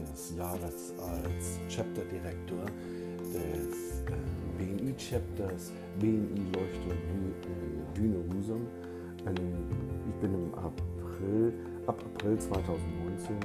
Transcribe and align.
meines 0.00 0.34
Jahres 0.36 0.94
als 0.98 1.58
Chapter 1.68 2.02
Director 2.04 2.64
des 3.32 4.00
äh, 4.06 4.58
BNI-Chapters 4.58 5.72
BNI 5.98 6.52
Leuchtturm 6.54 6.98
Bühne 7.94 8.24
Husum. 8.32 8.66
Ähm, 9.26 9.36
ich 10.08 10.14
bin 10.20 10.34
im 10.34 10.54
April, 10.54 11.52
ab 11.86 12.02
April 12.14 12.38
2019 12.38 13.36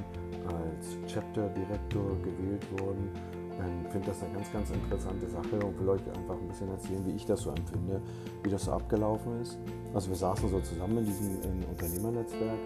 als 0.48 0.98
Chapter 1.07 1.50
Director 1.50 2.18
gewählt 2.21 2.79
worden. 2.79 3.10
Ich 3.51 3.60
ähm, 3.60 3.92
finde 3.92 4.07
das 4.07 4.21
eine 4.24 4.34
ganz, 4.34 4.51
ganz 4.51 4.70
interessante 4.71 5.29
Sache 5.29 5.65
und 5.65 5.79
will 5.79 5.90
euch 5.90 6.06
einfach 6.07 6.36
ein 6.36 6.48
bisschen 6.48 6.70
erzählen, 6.70 7.06
wie 7.06 7.15
ich 7.15 7.26
das 7.26 7.42
so 7.42 7.51
empfinde, 7.51 8.01
wie 8.43 8.50
das 8.50 8.65
so 8.65 8.71
abgelaufen 8.71 9.42
ist. 9.42 9.57
Also 9.93 10.10
wir 10.10 10.18
saßen 10.18 10.50
so 10.50 10.60
zusammen 10.60 10.98
in 11.00 11.06
diesem 11.06 11.42
in 11.42 11.64
Unternehmernetzwerk 11.65 12.60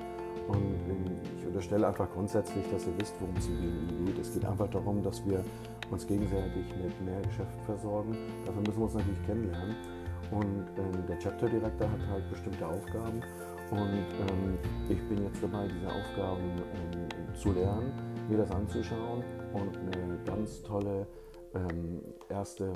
und 0.50 0.80
ich 1.38 1.46
unterstelle 1.46 1.88
einfach 1.88 2.10
grundsätzlich, 2.12 2.66
dass 2.72 2.88
ihr 2.88 2.94
wisst, 3.00 3.16
worum 3.20 3.36
es 3.38 3.48
im 3.48 3.58
BNI 3.58 4.06
geht. 4.06 4.20
Es 4.20 4.34
geht 4.34 4.46
einfach 4.46 4.68
darum, 4.70 5.04
dass 5.04 5.24
wir 5.26 5.44
uns 5.92 6.08
gegenseitig 6.08 6.66
mit 6.82 7.02
mehr 7.06 7.22
Geschäft 7.22 7.62
versorgen. 7.66 8.18
Dafür 8.46 8.62
müssen 8.62 8.78
wir 8.78 8.86
uns 8.86 8.94
natürlich 8.96 9.26
kennenlernen. 9.26 9.76
Und 10.32 10.66
ähm, 10.78 11.06
der 11.08 11.20
Chapter 11.20 11.48
Director 11.48 11.90
hat 11.90 12.08
halt 12.10 12.30
bestimmte 12.30 12.68
Aufgaben. 12.68 13.22
Und 13.72 13.82
ähm, 13.82 14.58
ich 14.90 15.02
bin 15.08 15.24
jetzt 15.24 15.42
dabei, 15.44 15.68
diese 15.68 15.88
Aufgaben 15.88 16.52
ähm, 16.94 17.36
zu 17.36 17.52
lernen, 17.52 17.92
mir 18.28 18.38
das 18.38 18.52
anzuschauen 18.52 19.24
und 19.54 19.78
eine 19.78 20.18
ganz 20.26 20.62
tolle 20.64 21.08
ähm, 21.54 22.02
erste 22.30 22.74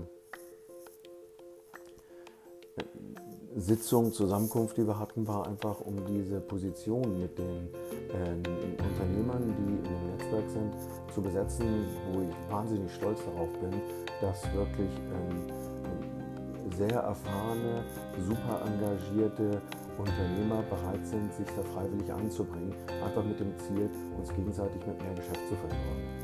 Sitzung, 3.56 4.12
Zusammenkunft, 4.12 4.78
die 4.78 4.88
wir 4.88 4.98
hatten, 4.98 5.28
war 5.28 5.48
einfach 5.48 5.80
um 5.82 5.96
diese 6.08 6.40
Position 6.40 7.20
mit 7.20 7.38
den 7.38 7.70
äh, 8.10 8.34
Unternehmern, 8.82 9.54
die 9.58 9.74
in 9.78 9.84
dem 9.84 10.08
Netzwerk 10.18 10.50
sind, 10.50 10.74
zu 11.14 11.22
besetzen, 11.22 11.86
wo 12.12 12.22
ich 12.22 12.52
wahnsinnig 12.52 12.92
stolz 12.94 13.20
darauf 13.26 13.50
bin, 13.60 13.80
dass 14.22 14.44
wirklich 14.54 14.90
ähm, 15.12 16.74
sehr 16.78 17.00
erfahrene, 17.00 17.84
super 18.28 18.62
engagierte 18.66 19.62
Unternehmer 20.00 20.64
bereit 20.64 21.06
sind, 21.06 21.32
sich 21.34 21.46
da 21.56 21.62
freiwillig 21.74 22.12
anzubringen, 22.12 22.74
einfach 23.06 23.24
mit 23.24 23.40
dem 23.40 23.54
Ziel, 23.60 23.90
uns 24.18 24.30
gegenseitig 24.30 24.86
mit 24.88 25.00
mehr 25.00 25.14
Geschäft 25.14 25.48
zu 25.48 25.56
versorgen. 25.56 26.24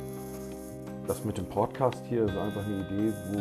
Das 1.05 1.23
mit 1.23 1.37
dem 1.37 1.45
Podcast 1.45 2.03
hier 2.07 2.25
ist 2.25 2.35
einfach 2.35 2.65
eine 2.65 2.87
Idee, 2.87 3.13
wo 3.31 3.39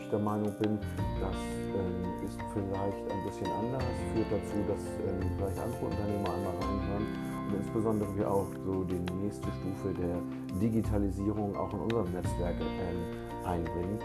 ich 0.00 0.08
der 0.10 0.18
Meinung 0.20 0.52
bin, 0.60 0.78
dass 1.20 1.34
ähm, 1.74 2.26
ist 2.26 2.38
vielleicht 2.52 3.02
ein 3.10 3.22
bisschen 3.24 3.50
anders, 3.52 3.84
führt 4.14 4.30
dazu, 4.30 4.58
dass 4.66 4.82
ähm, 5.04 5.30
vielleicht 5.36 5.58
andere 5.58 5.84
Unternehmer 5.86 6.30
einmal 6.34 6.54
reinhören 6.60 7.06
und 7.48 7.54
insbesondere 7.56 8.16
wir 8.16 8.30
auch 8.30 8.46
so 8.64 8.84
die 8.84 9.00
nächste 9.22 9.48
Stufe 9.60 9.94
der 9.96 10.20
Digitalisierung 10.60 11.56
auch 11.56 11.72
in 11.72 11.80
unserem 11.80 12.12
Netzwerk 12.12 12.56
ähm, 12.60 13.46
einbringen. 13.46 13.98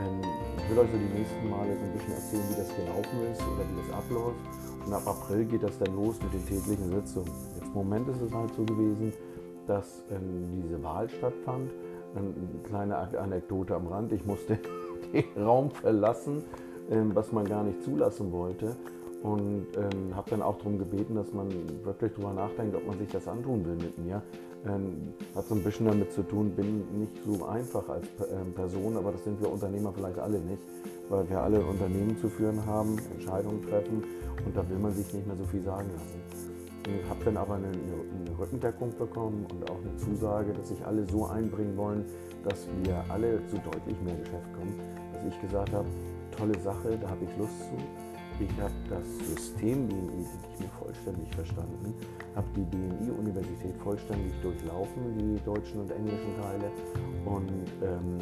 Ähm, 0.00 0.20
ich 0.58 0.70
will 0.70 0.78
euch 0.78 0.90
so 0.90 0.98
die 0.98 1.18
nächsten 1.18 1.48
Male 1.48 1.76
so 1.76 1.84
ein 1.84 1.92
bisschen 1.92 2.12
erzählen, 2.12 2.44
wie 2.50 2.56
das 2.56 2.68
gelaufen 2.76 3.16
ist 3.32 3.40
oder 3.40 3.64
wie 3.64 3.76
das 3.80 3.96
abläuft. 3.96 4.40
Und 4.84 4.92
ab 4.92 5.06
April 5.06 5.44
geht 5.44 5.62
das 5.62 5.78
dann 5.78 5.94
los 5.94 6.16
mit 6.22 6.32
den 6.32 6.46
täglichen 6.46 6.90
Sitzungen. 6.90 7.32
Jetzt 7.54 7.66
im 7.66 7.74
Moment 7.74 8.08
ist 8.08 8.20
es 8.20 8.32
halt 8.32 8.54
so 8.54 8.64
gewesen, 8.64 9.12
dass 9.66 10.04
ähm, 10.10 10.62
diese 10.62 10.82
Wahl 10.82 11.08
stattfand. 11.08 11.70
Eine 12.14 12.34
kleine 12.64 12.96
Anekdote 12.96 13.74
am 13.76 13.86
Rand. 13.86 14.12
Ich 14.12 14.26
musste 14.26 14.58
den 15.12 15.42
Raum 15.42 15.70
verlassen, 15.70 16.42
ähm, 16.90 17.14
was 17.14 17.32
man 17.32 17.44
gar 17.44 17.62
nicht 17.62 17.82
zulassen 17.82 18.32
wollte. 18.32 18.76
Und 19.22 19.66
ähm, 19.76 20.16
habe 20.16 20.30
dann 20.30 20.40
auch 20.40 20.56
darum 20.56 20.78
gebeten, 20.78 21.14
dass 21.14 21.30
man 21.32 21.48
wirklich 21.84 22.12
darüber 22.12 22.32
nachdenkt, 22.32 22.74
ob 22.74 22.86
man 22.86 22.98
sich 22.98 23.10
das 23.10 23.28
antun 23.28 23.64
will 23.66 23.76
mit 23.76 23.98
mir. 23.98 24.22
Ähm, 24.66 25.14
hat 25.34 25.46
so 25.46 25.54
ein 25.54 25.62
bisschen 25.62 25.86
damit 25.86 26.12
zu 26.12 26.22
tun, 26.22 26.50
bin 26.50 26.84
nicht 26.98 27.12
so 27.24 27.44
einfach 27.46 27.88
als 27.88 28.06
ähm, 28.30 28.52
Person, 28.54 28.96
aber 28.96 29.12
das 29.12 29.24
sind 29.24 29.40
wir 29.40 29.50
Unternehmer 29.50 29.92
vielleicht 29.94 30.18
alle 30.18 30.38
nicht, 30.38 30.62
weil 31.08 31.28
wir 31.30 31.40
alle 31.40 31.64
Unternehmen 31.64 32.16
zu 32.18 32.28
führen 32.28 32.64
haben, 32.66 32.96
Entscheidungen 33.14 33.62
treffen 33.62 34.04
und 34.44 34.54
da 34.54 34.68
will 34.68 34.78
man 34.78 34.92
sich 34.92 35.12
nicht 35.14 35.26
mehr 35.26 35.36
so 35.36 35.44
viel 35.44 35.62
sagen 35.62 35.88
lassen. 35.94 36.50
Ich 36.86 37.10
habe 37.10 37.24
dann 37.24 37.36
aber 37.36 37.54
eine, 37.54 37.68
eine, 37.68 38.38
Rückendeckung 38.38 38.92
bekommen 38.98 39.46
und 39.52 39.70
auch 39.70 39.78
eine 39.80 39.96
Zusage, 39.96 40.52
dass 40.52 40.68
sich 40.68 40.84
alle 40.84 41.06
so 41.06 41.26
einbringen 41.26 41.76
wollen, 41.76 42.04
dass 42.42 42.66
wir 42.82 43.04
alle 43.08 43.46
zu 43.46 43.56
deutlich 43.58 44.00
mehr 44.02 44.16
Geschäft 44.16 44.52
kommen, 44.54 44.74
dass 45.12 45.24
ich 45.34 45.40
gesagt 45.40 45.72
habe, 45.72 45.86
tolle 46.40 46.58
Sache, 46.60 46.98
da 47.00 47.10
habe 47.10 47.24
ich 47.24 47.36
Lust 47.36 47.58
zu. 47.60 47.76
Ich 48.42 48.50
habe 48.58 48.72
das 48.88 49.04
System 49.28 49.86
BNI 49.86 50.24
wirklich 50.24 50.60
mir 50.60 50.70
vollständig 50.82 51.34
verstanden, 51.34 51.94
habe 52.34 52.46
die 52.56 52.64
BNI-Universität 52.64 53.76
vollständig 53.84 54.32
durchlaufen, 54.40 55.18
die 55.18 55.44
deutschen 55.44 55.80
und 55.80 55.90
englischen 55.90 56.34
Teile 56.40 56.70
und 57.26 57.50
ähm, 57.84 58.18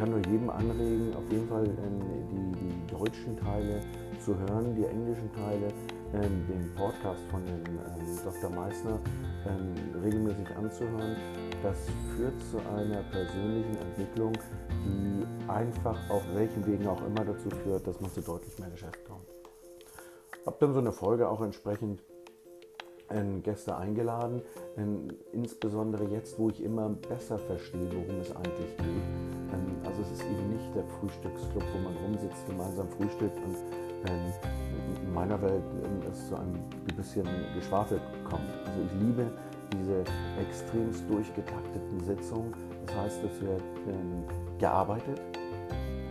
kann 0.00 0.10
nur 0.10 0.18
jedem 0.26 0.50
anregen, 0.50 1.14
auf 1.14 1.30
jeden 1.30 1.48
Fall 1.48 1.66
ähm, 1.66 2.00
die, 2.32 2.58
die 2.58 2.92
deutschen 2.92 3.36
Teile 3.36 3.80
zu 4.18 4.36
hören, 4.36 4.74
die 4.74 4.86
englischen 4.86 5.30
Teile, 5.34 5.68
ähm, 6.14 6.44
den 6.48 6.74
Podcast 6.74 7.22
von 7.30 7.46
dem 7.46 7.62
ähm, 7.78 8.18
Dr. 8.24 8.50
Meissner 8.50 8.98
ähm, 9.46 10.02
regelmäßig 10.02 10.48
anzuhören. 10.56 11.16
Das 11.62 11.78
führt 12.16 12.34
zu 12.50 12.58
einer 12.58 13.02
persönlichen 13.04 13.76
Entwicklung, 13.76 14.32
die 14.84 15.48
einfach 15.48 15.96
auf 16.10 16.22
welchen 16.34 16.66
Wegen 16.66 16.88
auch 16.88 17.00
immer 17.06 17.24
dazu 17.24 17.50
führt, 17.50 17.86
dass 17.86 18.00
man 18.00 18.10
zu 18.10 18.20
deutlich 18.20 18.58
mehr 18.58 18.70
Geschäft 18.70 19.04
kommt. 19.04 19.26
Habe 20.44 20.56
dann 20.58 20.72
so 20.72 20.80
eine 20.80 20.90
Folge 20.90 21.28
auch 21.28 21.40
entsprechend 21.40 22.02
ähm, 23.10 23.42
Gäste 23.42 23.76
eingeladen, 23.76 24.42
ähm, 24.76 25.08
insbesondere 25.32 26.04
jetzt, 26.08 26.36
wo 26.38 26.50
ich 26.50 26.62
immer 26.64 26.88
besser 26.88 27.38
verstehe, 27.38 27.88
worum 27.92 28.20
es 28.20 28.34
eigentlich 28.34 28.76
geht. 28.76 28.86
Ähm, 29.52 29.76
also 29.84 30.02
es 30.02 30.10
ist 30.18 30.22
eben 30.24 30.48
nicht 30.48 30.74
der 30.74 30.84
Frühstücksclub, 30.98 31.62
wo 31.74 31.78
man 31.78 31.96
rumsitzt, 31.96 32.44
gemeinsam 32.48 32.88
frühstückt 32.88 33.36
und 33.36 33.56
in 34.04 35.14
meiner 35.14 35.40
Welt 35.40 35.62
es 36.10 36.28
zu 36.28 36.34
einem 36.34 36.58
bisschen 36.96 37.24
Geschwafel 37.54 38.00
kommt. 38.28 38.50
Also 38.66 38.80
ich 38.84 39.00
liebe 39.00 39.30
diese 39.72 40.04
extremst 40.40 41.08
durchgetakteten 41.08 42.00
Sitzungen. 42.00 42.54
Das 42.86 42.96
heißt, 42.96 43.24
es 43.24 43.40
wird 43.40 43.62
ähm, 43.88 44.24
gearbeitet, 44.58 45.20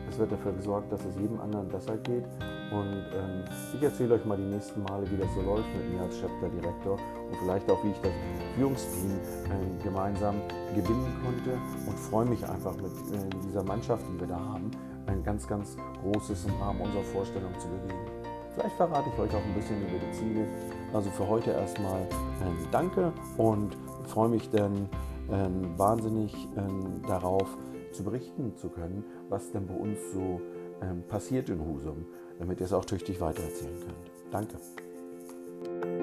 es 0.10 0.18
wird 0.20 0.32
dafür 0.32 0.52
gesorgt, 0.54 0.92
dass 0.92 1.04
es 1.06 1.16
jedem 1.16 1.40
anderen 1.40 1.70
besser 1.70 1.98
geht. 1.98 2.26
Und 2.72 3.04
ähm, 3.14 3.44
ich 3.74 3.84
erzähle 3.84 4.16
euch 4.16 4.26
mal 4.26 4.38
die 4.38 4.44
nächsten 4.44 4.82
Male, 4.84 5.10
wie 5.12 5.18
das 5.18 5.28
so 5.36 5.42
läuft 5.42 5.68
mit 5.76 5.94
mir 5.94 6.02
als 6.02 6.20
Chapter 6.20 6.50
Direktor 6.50 6.94
und 6.94 7.38
vielleicht 7.44 7.70
auch, 7.70 7.84
wie 7.84 7.92
ich 7.92 8.00
das 8.02 8.12
Führungsteam 8.56 9.12
äh, 9.12 9.84
gemeinsam 9.84 10.36
gewinnen 10.74 11.14
konnte 11.24 11.58
und 11.86 12.00
freue 12.00 12.26
mich 12.26 12.48
einfach 12.48 12.76
mit 12.76 12.86
äh, 12.86 13.30
dieser 13.46 13.64
Mannschaft, 13.64 14.04
die 14.08 14.20
wir 14.20 14.28
da 14.28 14.40
haben, 14.40 14.72
ein 15.08 15.24
ganz, 15.24 15.48
ganz 15.48 15.76
großes 16.02 16.46
im 16.46 16.62
Rahmen 16.62 16.82
unserer 16.82 17.04
Vorstellung 17.04 17.52
zu 17.60 17.68
bewegen. 17.68 18.22
Vielleicht 18.56 18.76
verrate 18.76 19.10
ich 19.14 19.20
euch 19.20 19.32
auch 19.32 19.44
ein 19.44 19.54
bisschen 19.54 19.82
über 19.82 20.00
die 20.00 20.12
Ziele. 20.12 20.48
Also 20.94 21.10
für 21.10 21.28
heute 21.28 21.52
erstmal 21.52 22.02
ähm, 22.42 22.58
danke 22.72 23.14
und 23.38 23.78
freue 24.08 24.30
mich 24.30 24.50
dann 24.50 24.90
ähm, 25.32 25.78
wahnsinnig 25.78 26.34
ähm, 26.58 27.02
darauf, 27.08 27.48
zu 27.92 28.04
berichten 28.04 28.56
zu 28.56 28.70
können, 28.70 29.04
was 29.30 29.52
denn 29.52 29.68
bei 29.68 29.74
uns 29.74 30.00
so 30.14 30.40
ähm, 30.82 31.04
passiert 31.08 31.50
in 31.50 31.60
Husum, 31.60 32.06
damit 32.40 32.60
ihr 32.60 32.66
es 32.66 32.74
auch 32.74 32.86
tüchtig 32.86 33.20
weitererzählen 33.20 33.80
könnt. 33.80 34.12
Danke. 34.32 36.01